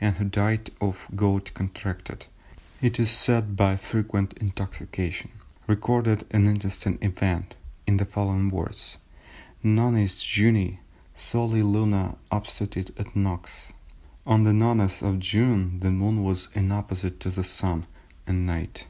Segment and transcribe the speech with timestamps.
[0.00, 2.26] and who died of gout contracted,
[2.80, 5.32] it is said, by frequent intoxication,
[5.66, 10.78] recorded an interesting event in the following words:—Nonis Junii
[11.16, 13.72] soli luna obstetit et nox,
[14.24, 17.84] "On the Nones of June the Moon was in opposition to the Sun
[18.28, 18.86] and night."